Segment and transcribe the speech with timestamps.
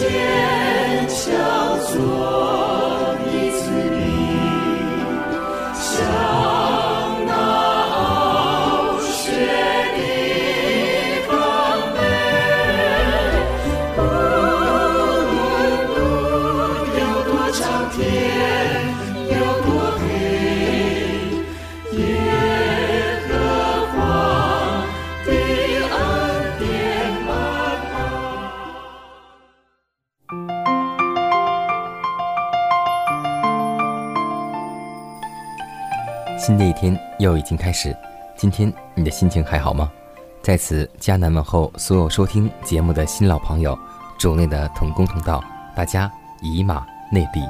[0.00, 2.39] 坚强做。
[37.30, 37.96] 都已经开始，
[38.36, 39.88] 今天你的心情还好吗？
[40.42, 43.78] 在此，迦南问候所有收听节目的新老朋友，
[44.18, 45.40] 主内的同工同道，
[45.76, 46.10] 大家
[46.42, 47.40] 以马内利。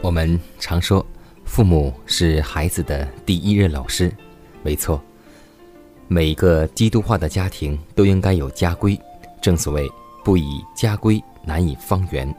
[0.00, 1.04] 我们常说，
[1.44, 4.10] 父母是孩子的第一任老师，
[4.62, 4.98] 没错。
[6.08, 8.98] 每一个基督化的家庭都应该有家规，
[9.42, 9.86] 正所谓。
[10.24, 12.32] 不以家规，难以方圆。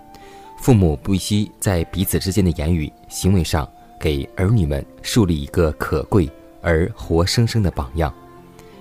[0.57, 6.29] 父母必须在彼此之间的言语、行为上，给儿女们树立一个可贵
[6.61, 8.13] 而活生生的榜样，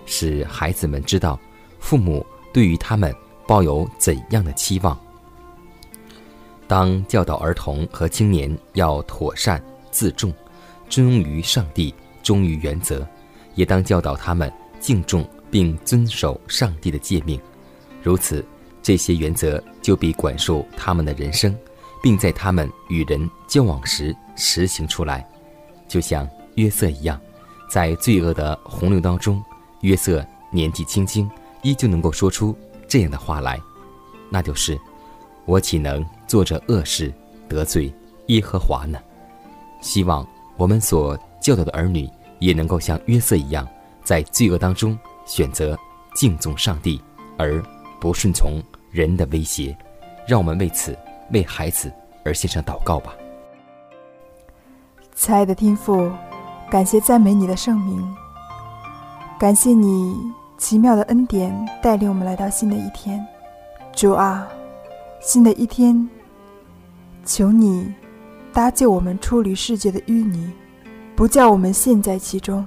[0.06, 1.38] 使孩子们知道
[1.80, 3.12] 父母对于他们
[3.48, 4.96] 抱有怎样的期望。
[6.68, 9.60] 当教导儿童和青年要妥善
[9.90, 10.32] 自重，
[10.88, 11.92] 忠于上帝，
[12.22, 13.04] 忠于原则，
[13.56, 17.40] 也当教导他们敬重并遵守上帝的诫命。
[18.04, 18.44] 如此。
[18.82, 21.56] 这些原则就比管束他们的人生，
[22.02, 25.26] 并在他们与人交往时实行出来，
[25.86, 27.20] 就像约瑟一样，
[27.70, 29.42] 在罪恶的洪流当中，
[29.82, 31.30] 约瑟年纪轻轻，
[31.62, 32.56] 依旧能够说出
[32.88, 33.60] 这样的话来，
[34.28, 34.78] 那就是
[35.46, 37.12] ：“我岂能做着恶事
[37.48, 37.94] 得罪
[38.26, 38.98] 耶和华呢？”
[39.80, 40.26] 希望
[40.56, 42.08] 我们所教导的儿女
[42.40, 43.66] 也能够像约瑟一样，
[44.02, 45.78] 在罪恶当中选择
[46.14, 47.00] 敬重上帝，
[47.38, 47.62] 而
[48.00, 48.62] 不顺从。
[48.92, 49.74] 人的威胁，
[50.26, 50.96] 让我们为此
[51.32, 51.90] 为孩子
[52.26, 53.14] 而献上祷告吧。
[55.14, 56.10] 亲爱的天父，
[56.70, 58.14] 感谢赞美你的圣名，
[59.38, 60.14] 感谢你
[60.58, 61.50] 奇妙的恩典
[61.82, 63.26] 带领我们来到新的一天。
[63.94, 64.46] 主啊，
[65.22, 66.06] 新的一天，
[67.24, 67.90] 求你
[68.52, 70.52] 搭救我们出离世界的淤泥，
[71.16, 72.66] 不叫我们陷在其中。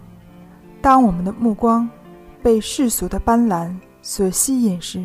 [0.81, 1.87] 当我们的目光
[2.41, 3.71] 被世俗的斑斓
[4.01, 5.03] 所吸引时，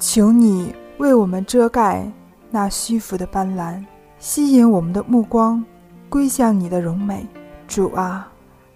[0.00, 2.10] 求你为我们遮盖
[2.50, 3.84] 那虚浮的斑斓，
[4.18, 5.62] 吸引我们的目光
[6.08, 7.26] 归向你的荣美，
[7.68, 8.26] 主啊，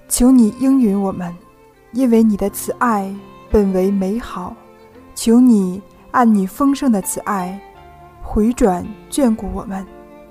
[0.07, 1.35] 求你应允我们，
[1.93, 3.11] 因为你的慈爱
[3.51, 4.55] 本为美好，
[5.15, 5.81] 求你
[6.11, 7.59] 按你丰盛的慈爱
[8.23, 9.85] 回转眷顾我们，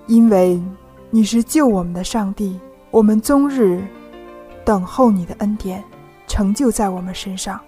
[0.06, 0.62] 因为
[1.10, 2.60] 你是救我们的上帝，
[2.92, 3.84] 我们终日
[4.64, 5.84] 等候你的恩典
[6.28, 7.60] 成就在我们身上。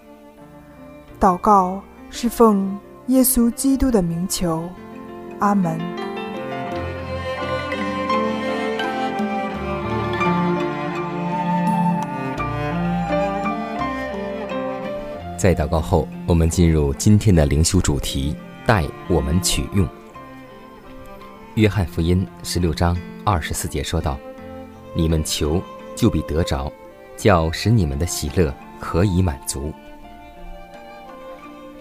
[1.18, 2.78] 祷告是奉。
[3.08, 4.68] 耶稣基督的名求，
[5.38, 5.78] 阿门。
[15.38, 18.34] 在祷告后，我们进入今天的灵修主题，
[18.66, 19.86] 待我们取用。
[21.54, 24.18] 约翰福音十六章二十四节说道
[24.96, 25.62] ：“你们求，
[25.94, 26.72] 就必得着，
[27.16, 29.72] 叫使你们的喜乐可以满足。”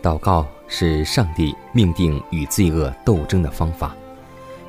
[0.03, 3.95] 祷告是上帝命定与罪恶斗争的方法，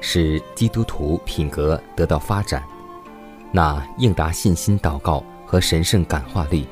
[0.01, 2.63] 使基督徒品格得到发展。
[3.51, 6.67] 那应答信心祷告和神圣感化力，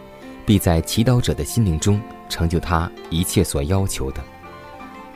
[0.44, 4.23] 必在祈祷者的心灵中成就他一切所要求的。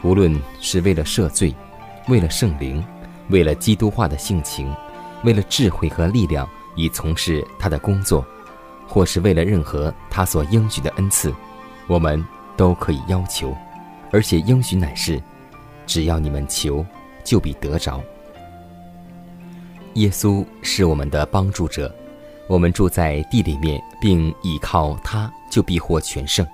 [0.03, 1.55] 无论是为了赦罪，
[2.09, 2.83] 为了圣灵，
[3.29, 4.75] 为了基督化的性情，
[5.23, 8.25] 为了智慧和力量以从事他的工作，
[8.87, 11.35] 或是为了任何他所应许的恩赐，
[11.87, 12.25] 我们。
[12.59, 13.57] 都可以要求，
[14.11, 15.21] 而且应许乃是：
[15.87, 16.85] 只要你们求，
[17.25, 18.03] 就必得着。
[19.95, 21.93] 耶稣是我们的帮助者，
[22.47, 26.47] 我们住在地里面，并倚靠他，就必获全胜。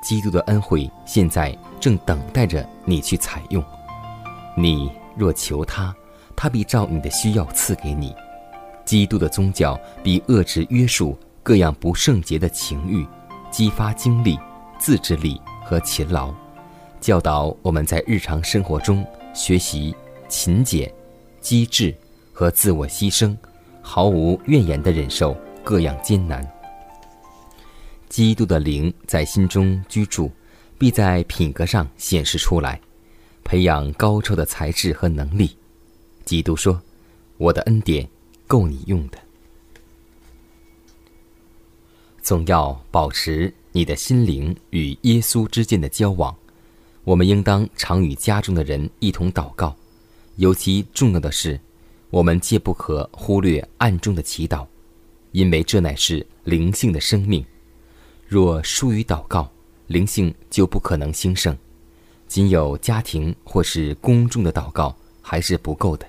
[0.00, 3.62] 基督的恩惠现在正等待着你去采用。
[4.56, 5.94] 你若求他，
[6.36, 8.14] 他必照你的需要赐给你。
[8.84, 13.04] 基督的宗教必遏制约束各样不圣洁的情欲，
[13.50, 14.38] 激发精力、
[14.78, 16.32] 自制力和勤劳，
[17.00, 19.94] 教导我们在日常生活中学习
[20.28, 20.92] 勤俭、
[21.40, 21.94] 机智
[22.32, 23.36] 和自我牺牲，
[23.80, 26.46] 毫无怨言的忍受各样艰难。
[28.08, 30.30] 基督的灵在心中居住，
[30.76, 32.80] 必在品格上显示出来，
[33.44, 35.56] 培养高超的才智和能力。
[36.24, 36.80] 基督说
[37.38, 38.06] ：“我的恩典
[38.46, 39.16] 够你用的。”
[42.22, 46.36] 总要保持你的心灵与耶稣之间的交往。
[47.08, 49.74] 我们应当常与家中的人一同祷告，
[50.36, 51.58] 尤其重要的是，
[52.10, 54.66] 我们切不可忽略暗中的祈祷，
[55.32, 57.42] 因为这乃是灵性的生命。
[58.26, 59.50] 若疏于祷告，
[59.86, 61.56] 灵性就不可能兴盛。
[62.26, 66.06] 仅有家庭或是公众的祷告还是不够的，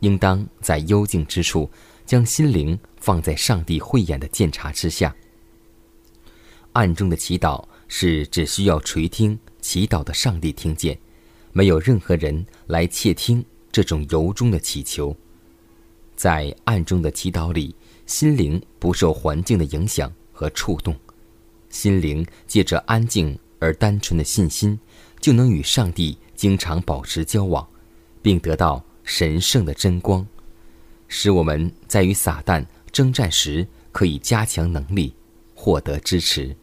[0.00, 1.70] 应当在幽静之处，
[2.04, 5.14] 将心灵放在上帝慧眼的鉴察之下。
[6.72, 10.98] 暗中的祈祷是只需要垂听祈祷的上帝听见，
[11.52, 15.16] 没有任何人来窃听这种由衷的祈求。
[16.16, 17.74] 在暗中的祈祷里，
[18.06, 20.94] 心灵不受环境的影响和触动。
[21.70, 24.78] 心灵借着安静而单纯的信心，
[25.20, 27.66] 就能与上帝经常保持交往，
[28.22, 30.26] 并得到神圣的真光，
[31.08, 35.14] 使我们在与撒旦征战时可以加强能力，
[35.54, 36.56] 获得支持。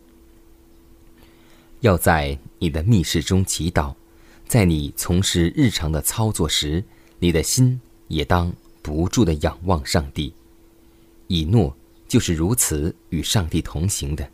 [1.82, 3.94] 要在你的密室中祈祷，
[4.48, 6.84] 在你从事日常的操作时，
[7.20, 8.52] 你的心也当
[8.82, 10.34] 不住的仰望上帝。
[11.28, 11.76] 以诺
[12.08, 14.28] 就是如此与上帝同行的。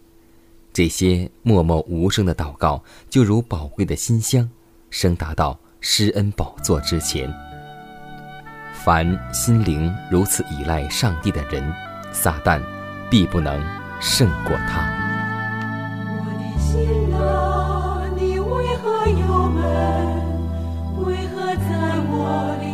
[0.73, 4.49] 这些默默无声的祷告，就如宝贵的馨香，
[4.89, 7.33] 升达到施恩宝座之前。
[8.73, 11.73] 凡心灵如此依赖上帝的人，
[12.13, 12.61] 撒旦
[13.09, 13.61] 必不能
[13.99, 15.00] 胜过他。
[16.61, 19.59] 心啊，你为何忧闷？
[21.03, 21.69] 为何在
[22.07, 22.15] 我
[22.61, 22.65] 里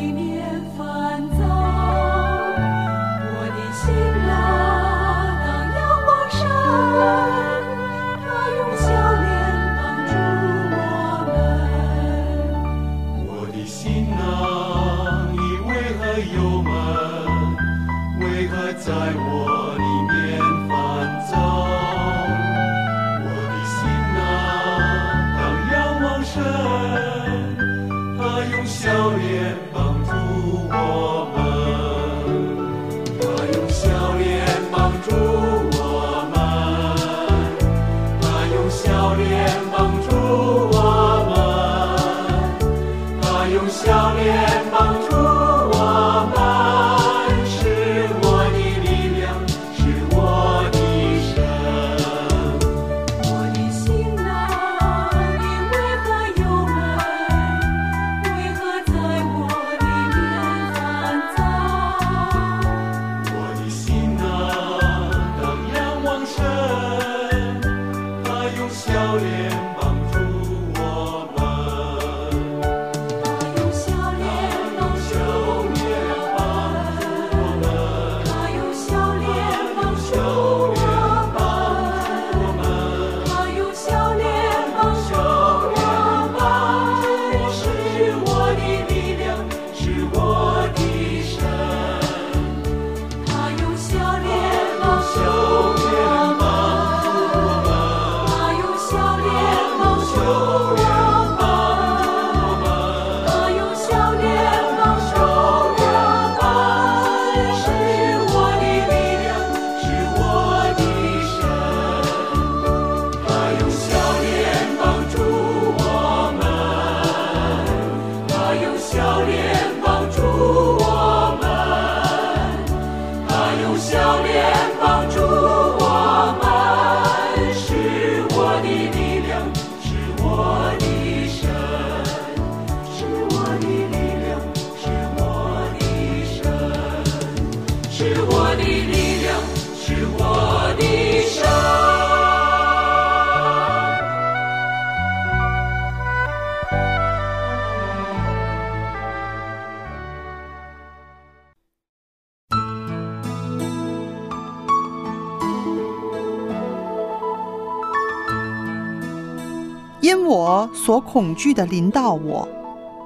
[160.87, 162.47] 所恐惧的临到我，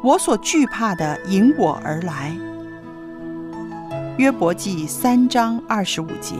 [0.03, 2.31] 我所惧怕的迎我而来。
[4.19, 6.35] 约伯记三章二十五节。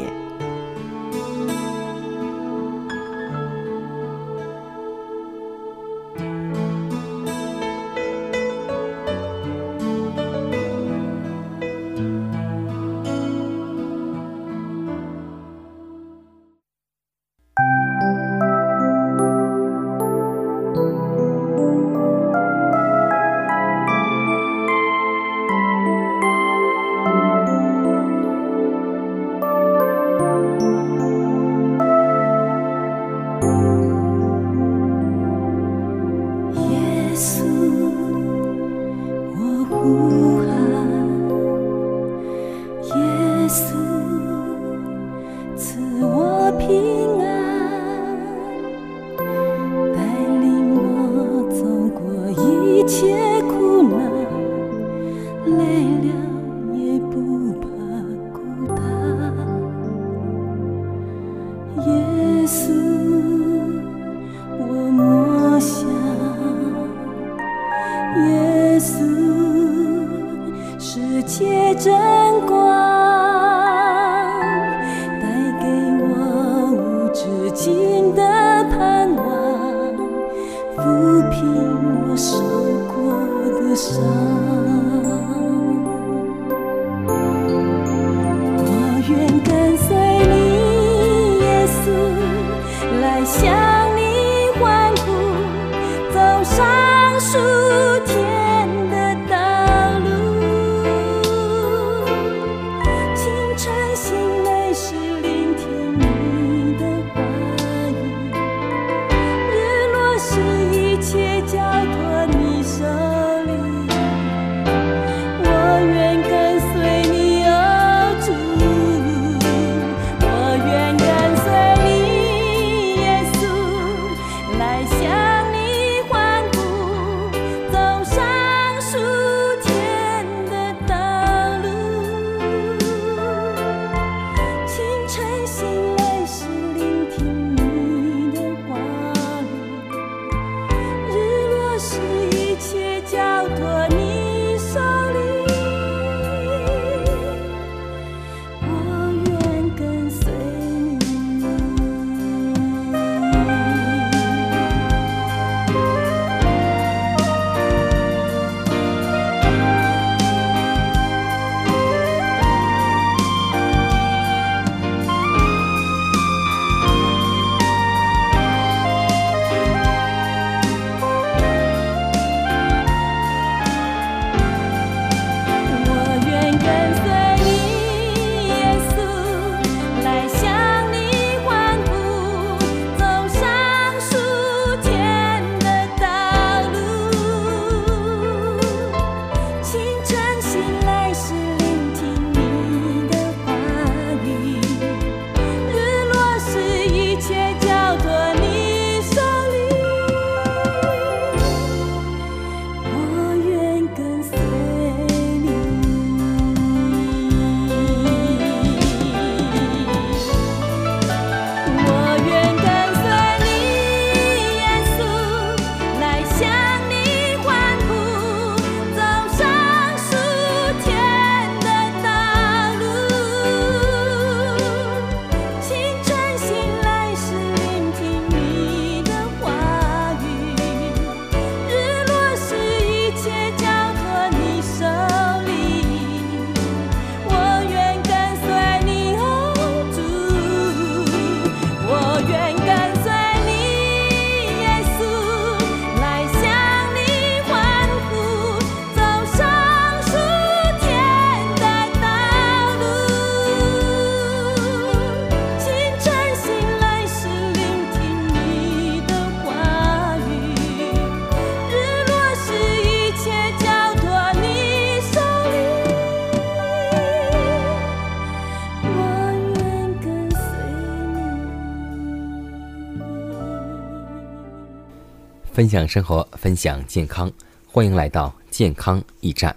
[275.62, 277.32] 分享生活，分享健康，
[277.68, 279.56] 欢迎来到健康驿站。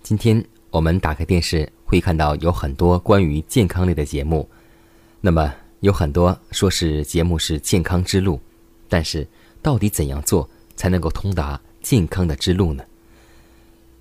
[0.00, 0.40] 今天
[0.70, 4.48] 我们打开电视会看到有很多关于健康类的节目，
[5.20, 8.40] 那么有很多说是节目是健康之路，
[8.88, 9.26] 但是
[9.60, 12.84] 到底怎样做才能够通达健康的之路呢？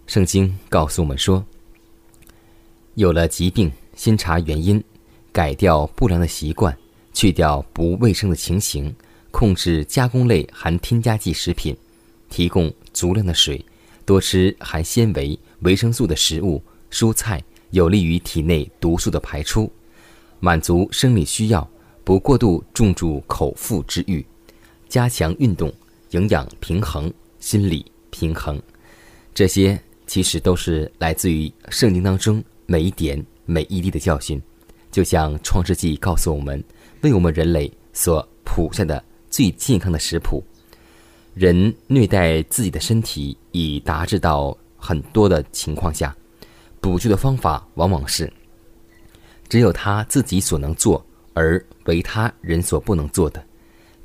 [0.05, 1.43] 圣经告诉我们说，
[2.93, 4.83] 有了疾病，先查原因，
[5.31, 6.77] 改掉不良的习惯，
[7.11, 8.95] 去掉不卫生的情形，
[9.31, 11.75] 控制加工类含添加剂食品，
[12.29, 13.63] 提供足量的水，
[14.05, 16.61] 多吃含纤维、维生素的食物、
[16.91, 19.71] 蔬菜，有利于体内毒素的排出，
[20.39, 21.67] 满足生理需要，
[22.03, 24.25] 不过度重注口腹之欲，
[24.87, 25.73] 加强运动，
[26.11, 28.61] 营养平衡，心理平衡，
[29.33, 29.79] 这些。
[30.07, 34.41] 其实都是来自于圣经当中每一点每一滴的教训，
[34.91, 36.61] 就像创世纪告诉我们，
[36.99, 40.43] 为我们人类所谱下的最健康的食谱。
[41.33, 46.15] 人虐待自己的身体已达至到很多的情况下，
[46.79, 48.31] 补救的方法往往是，
[49.49, 53.43] 只有他自己所能做，而为他人所不能做的。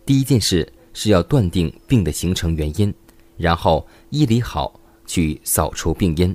[0.06, 2.95] 第一件事是要断定病的形成原因，
[3.37, 4.80] 然后医理好。
[5.09, 6.35] 去扫除病因，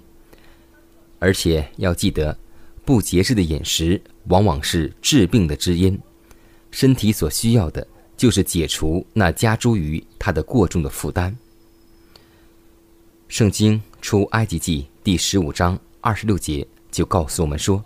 [1.19, 2.39] 而且要记得，
[2.85, 5.99] 不节制的饮食往往是治病的知因。
[6.71, 7.85] 身体所需要的，
[8.21, 11.35] 就是解除那加诸于他的过重的负担。
[13.27, 17.83] 圣经出埃及记第十五章二十六节就告诉我们说：“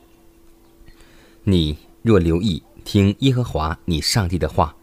[1.45, 4.75] 你若留意听耶和华你上帝的话，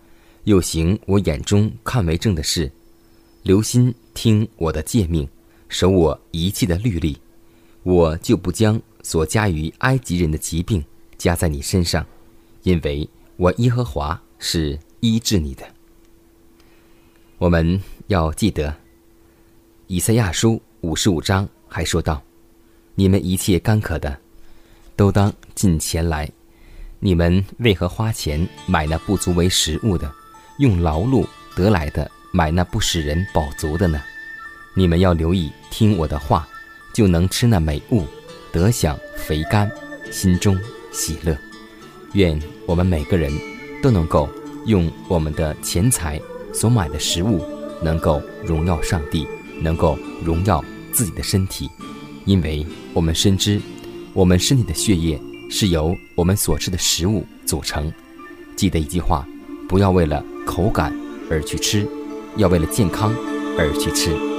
[0.44, 2.72] 又行我眼中看为正的事，
[3.42, 5.28] 留心听我的诫命。”
[5.68, 7.18] 守我一切的律例，
[7.82, 10.82] 我就不将所加于埃及人的疾病
[11.18, 12.06] 加在你身上，
[12.62, 13.06] 因为
[13.36, 15.66] 我耶和华是医治你的。
[17.38, 18.72] 我们要记得，
[19.88, 22.22] 以赛亚书五十五章还说道
[22.94, 24.16] ：“你们一切干渴的，
[24.94, 26.30] 都当进前来。
[27.00, 30.08] 你们为何花钱买那不足为食物的，
[30.60, 34.00] 用劳碌得来的买那不使人饱足的呢？”
[34.76, 36.48] 你们要留意听我的话，
[36.94, 38.06] 就能吃那美物，
[38.52, 39.68] 得享肥甘，
[40.12, 40.56] 心中
[40.92, 41.36] 喜乐。
[42.12, 43.32] 愿我们每个人
[43.82, 44.28] 都能够
[44.66, 46.20] 用我们的钱财
[46.52, 47.44] 所买的食物，
[47.82, 49.26] 能够荣耀上帝，
[49.60, 51.68] 能够荣耀自己的身体，
[52.24, 53.60] 因为我们深知，
[54.12, 55.20] 我们身体的血液
[55.50, 57.92] 是由我们所吃的食物组成。
[58.54, 59.26] 记得一句话：
[59.68, 60.94] 不要为了口感
[61.30, 61.86] 而去吃，
[62.36, 63.14] 要为了健康
[63.58, 64.31] 而去吃。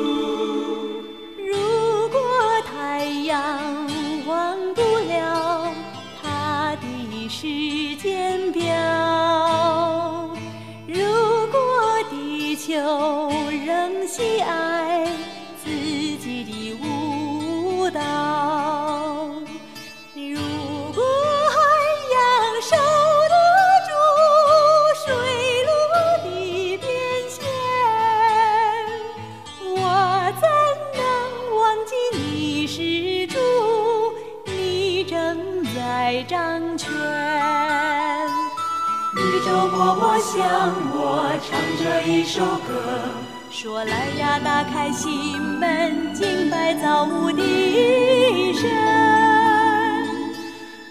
[14.16, 15.08] 喜爱
[15.64, 18.00] 自己的舞蹈。
[20.14, 20.38] 如
[20.94, 21.04] 果
[21.50, 21.58] 海
[22.14, 22.22] 洋
[22.62, 22.78] 守
[23.28, 23.34] 得
[23.88, 23.90] 住
[25.04, 25.10] 水
[25.66, 25.98] 路的
[26.78, 26.86] 边
[27.28, 27.42] 迁，
[29.66, 29.76] 我
[30.40, 30.46] 怎
[30.94, 31.02] 能
[31.58, 32.22] 忘记你
[32.68, 32.78] 是
[33.26, 33.36] 主，
[34.46, 36.88] 你正在掌权？
[39.16, 41.02] 宇宙默默向我
[41.42, 41.50] 唱
[41.84, 42.70] 着一首歌。
[43.64, 47.42] 说来呀，打开心门，敬拜造物的
[48.54, 48.70] 神。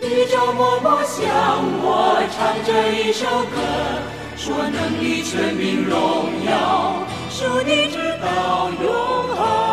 [0.01, 1.23] 宇宙默默向
[1.83, 3.61] 我唱这一首歌，
[4.39, 8.91] 说能力、全民、荣耀，属你直到永
[9.37, 9.72] 恒。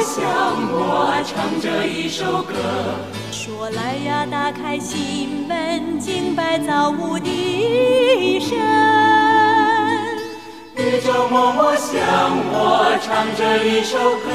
[0.00, 0.24] 向
[0.72, 2.54] 我唱这一首歌，
[3.30, 8.56] 说来呀，打开心门，敬拜造物的神。
[10.76, 11.96] 宇宙默默向
[12.52, 14.28] 我唱这一首歌，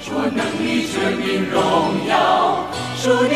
[0.00, 1.60] 说能力、权柄、荣
[2.08, 2.64] 耀，
[2.96, 3.35] 属你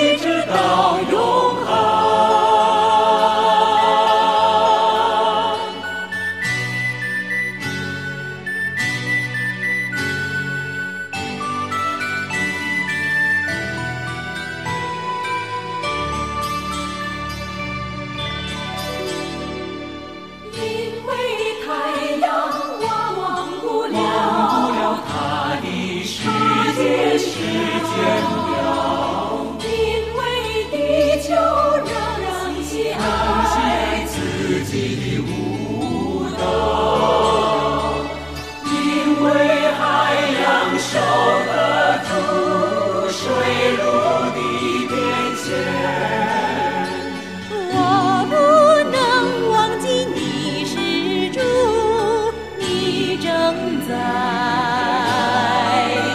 [53.50, 53.94] 生在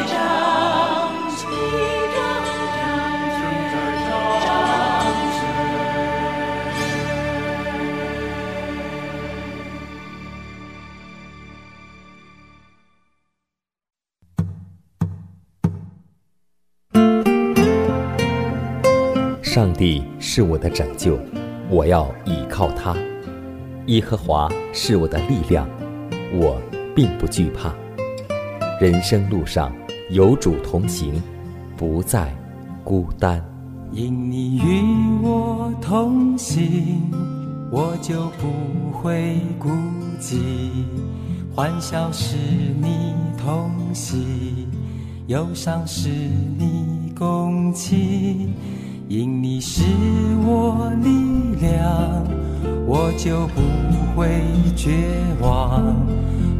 [0.07, 0.15] 掌
[1.35, 1.43] 心，
[2.15, 2.17] 掌，
[4.45, 4.47] 掌。
[19.43, 21.19] 上帝是我的拯救，
[21.69, 22.95] 我要倚靠他；，
[23.87, 25.67] 耶和华是我的力量，
[26.33, 26.61] 我。
[26.95, 27.73] 并不惧怕。
[28.79, 29.71] 人生路上
[30.09, 31.21] 有主同行，
[31.75, 32.33] 不再
[32.83, 33.43] 孤单。
[33.91, 34.81] 因你与
[35.21, 37.01] 我同行，
[37.71, 39.69] 我就不会孤
[40.19, 40.39] 寂。
[41.53, 42.35] 欢笑是
[42.81, 44.67] 你同喜，
[45.27, 48.53] 忧伤是你共情。
[49.07, 49.83] 因你是
[50.43, 51.09] 我力
[51.61, 52.25] 量，
[52.85, 53.61] 我就不
[54.19, 54.41] 会
[54.75, 54.91] 绝
[55.39, 55.95] 望。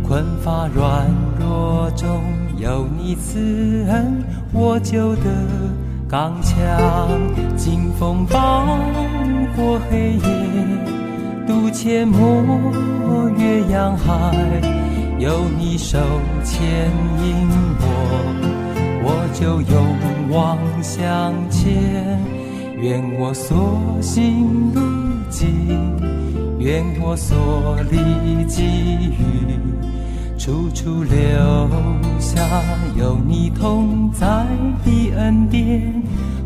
[0.07, 1.07] 困乏软
[1.39, 2.21] 弱中
[2.57, 5.23] 有你慈恩，我就得
[6.07, 6.55] 刚强。
[7.57, 8.65] 经风暴
[9.55, 10.21] 过黑夜，
[11.47, 14.13] 渡阡陌越洋海，
[15.17, 15.97] 有你手
[16.43, 16.63] 牵
[17.23, 17.87] 引我，
[19.03, 19.75] 我就勇
[20.29, 21.73] 往向前。
[22.79, 24.81] 愿我所行路
[25.31, 25.47] 径，
[26.59, 29.57] 愿我所历际遇，
[30.37, 31.15] 处处留
[32.19, 32.61] 下
[32.97, 34.45] 有你同在
[34.83, 36.03] 的恩典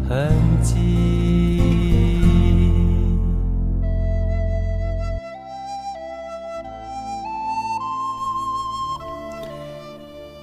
[0.07, 1.59] 痕迹。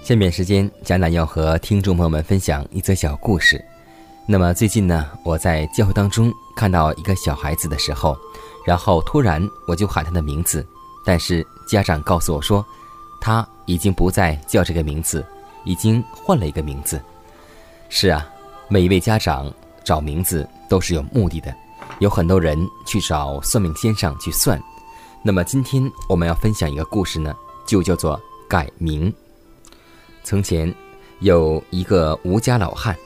[0.02, 3.64] 下面时间，贾乃要和听众朋友们分享一则小故事。
[4.26, 8.16] 那么最近呢，我在教会当中看到一个小孩子的时候，
[8.66, 10.66] 然后突然我就喊他的名字，
[11.04, 12.64] 但是家长告诉我说，
[13.26, 15.26] 他已经不再叫这个名字，
[15.64, 17.02] 已经换了一个名字。
[17.88, 18.24] 是啊，
[18.68, 21.52] 每一位家长找名字都是有目的的，
[21.98, 24.62] 有很多人去找算命先生去算。
[25.24, 27.34] 那么今天我们要分享一个故事呢，
[27.66, 29.12] 就叫做改名。
[30.22, 30.72] 从前
[31.18, 32.96] 有一个吴家老汉。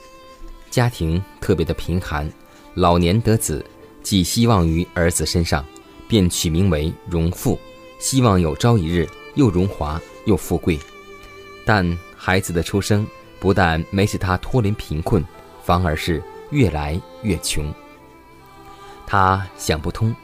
[0.69, 2.31] 家庭特别的贫寒，
[2.75, 3.65] 老年得子，
[4.03, 5.65] 寄希望于儿子身上，
[6.07, 7.57] 便取名为荣富，
[7.97, 9.99] 希望有朝一日又荣华
[10.31, 10.79] 又富贵。
[11.65, 13.05] 但孩子的出生
[13.39, 15.23] 不但没使他脱离贫困，
[15.63, 17.71] 反而是越来越穷。
[19.05, 20.15] 他想不通，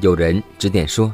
[0.00, 1.12] 有人指点说：“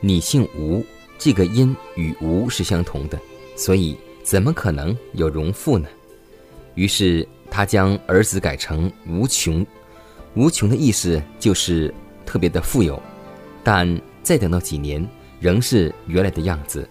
[0.00, 0.84] 你姓吴，
[1.16, 3.18] 这个音与吴是相同的，
[3.56, 5.88] 所以怎么可能有荣富呢？”
[6.74, 7.26] 于是。
[7.48, 9.64] 他将儿子改成无穷，
[10.34, 11.94] 无穷的意思就是
[12.26, 13.00] 特别的富有，
[13.62, 13.88] 但
[14.20, 16.86] 再等到几年，仍是原来的样子，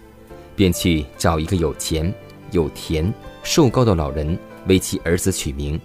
[0.55, 2.13] 便去找一个有钱、
[2.51, 3.13] 有田、
[3.43, 4.37] 寿高的老人
[4.67, 5.79] 为其儿子取名。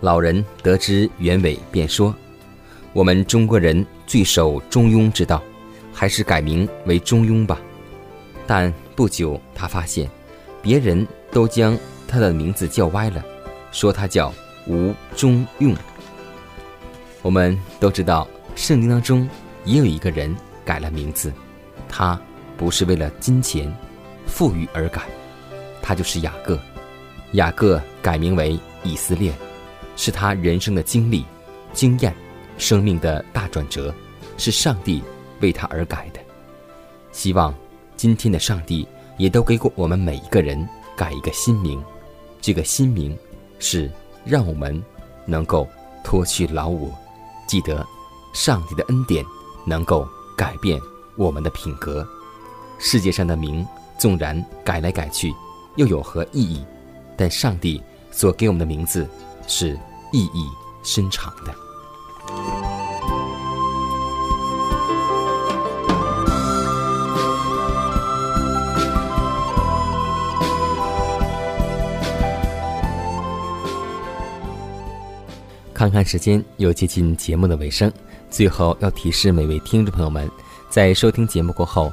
[0.00, 2.14] 老人得知原委，便说
[2.92, 5.42] ：“我们中国人最守中庸之道，
[5.92, 7.60] 还是改名为中庸吧。”
[8.46, 10.08] 但不久，他发现
[10.62, 11.76] 别人都将。
[12.10, 13.22] 他的名字叫歪了，
[13.70, 14.32] 说他叫
[14.66, 15.76] 吴中用。
[17.20, 19.28] 我们都知道，圣经当中
[19.66, 21.30] 也有一个人改了名字，
[21.86, 22.18] 他
[22.58, 23.74] 不是为了金钱、
[24.26, 25.02] 富裕而改，
[25.80, 26.58] 他就是雅各。
[27.32, 29.32] 雅各改名为以色列，
[29.96, 31.24] 是他人生的经历、
[31.72, 32.14] 经验、
[32.58, 33.94] 生命的大转折，
[34.36, 35.02] 是上帝
[35.40, 36.20] 为他而改的。
[37.12, 37.54] 希望
[37.96, 38.86] 今天的上帝
[39.18, 41.82] 也都给过我们每一个人改一个新名。
[42.40, 43.16] 这个新名，
[43.58, 43.90] 是
[44.24, 44.82] 让我们
[45.26, 45.68] 能够
[46.02, 46.90] 脱去老我，
[47.46, 47.86] 记得
[48.32, 49.24] 上帝的恩典
[49.66, 50.80] 能够改变
[51.16, 52.06] 我们的品格。
[52.78, 53.66] 世界上的名
[53.98, 55.34] 纵然改来改去，
[55.76, 56.64] 又有何意义？
[57.16, 59.06] 但上帝所给我们的名字
[59.46, 59.78] 是
[60.12, 60.46] 意义
[60.84, 61.52] 深长的。
[75.74, 77.92] 看看时间，又接近节目的尾声。
[78.30, 80.28] 最后要提示每位听众朋友们，
[80.68, 81.92] 在收听节目过后，